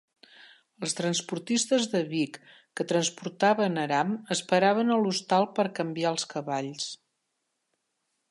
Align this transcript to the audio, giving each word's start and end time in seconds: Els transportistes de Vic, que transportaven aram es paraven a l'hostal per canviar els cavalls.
Els 0.85 0.95
transportistes 0.99 1.83
de 1.91 1.99
Vic, 2.13 2.39
que 2.79 2.87
transportaven 2.93 3.77
aram 3.83 4.15
es 4.37 4.41
paraven 4.53 4.91
a 4.95 4.99
l'hostal 5.03 5.47
per 5.59 5.67
canviar 5.81 6.15
els 6.17 6.29
cavalls. 6.35 6.89